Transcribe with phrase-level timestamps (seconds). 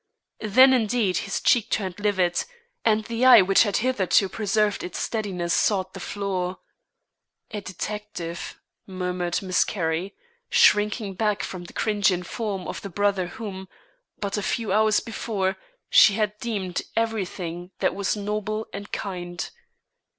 [0.47, 2.45] Then indeed his cheek turned livid,
[2.83, 6.57] and the eye which had hitherto preserved its steadiness sought the floor.
[7.51, 10.15] "A detective!" murmured Miss Carrie,
[10.49, 13.67] shrinking back from the cringing form of the brother whom,
[14.19, 15.55] but a few hours before,
[15.91, 19.51] she had deemed every thing that was noble and kind.